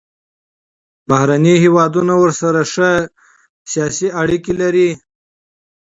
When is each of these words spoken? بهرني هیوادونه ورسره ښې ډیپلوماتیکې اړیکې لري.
بهرني 1.09 1.53
هیوادونه 1.63 2.13
ورسره 2.21 2.61
ښې 2.73 2.91
ډیپلوماتیکې 3.05 4.13
اړیکې 4.21 4.53
لري. 4.61 4.89